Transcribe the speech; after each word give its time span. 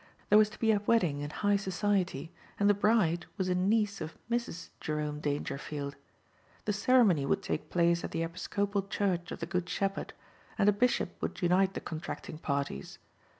There 0.29 0.37
was 0.39 0.49
to 0.49 0.57
be 0.57 0.71
a 0.71 0.81
wedding 0.87 1.19
in 1.19 1.29
high 1.29 1.57
society 1.57 2.31
and 2.59 2.67
the 2.67 2.73
bride 2.73 3.27
was 3.37 3.49
a 3.49 3.53
niece 3.53 4.01
of 4.01 4.17
Mrs. 4.31 4.69
Jerome 4.79 5.19
Dangerfield. 5.19 5.95
The 6.65 6.73
ceremony 6.73 7.23
would 7.23 7.43
take 7.43 7.69
place 7.69 8.03
at 8.03 8.09
the 8.09 8.23
Episcopal 8.23 8.87
Church 8.87 9.31
of 9.31 9.41
the 9.41 9.45
Good 9.45 9.69
Shepherd, 9.69 10.13
and 10.57 10.67
a 10.67 10.71
bishop 10.73 11.21
would 11.21 11.43
unite 11.43 11.75
the 11.75 11.81
contracting 11.81 12.39
parties. 12.39 12.97